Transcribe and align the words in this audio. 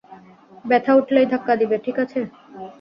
ব্যথা 0.65 0.91
উঠলেই 0.99 1.27
ধাক্কা 1.31 1.53
দিবে, 1.61 1.77
ঠিক 1.85 1.97
আছে? 2.03 2.19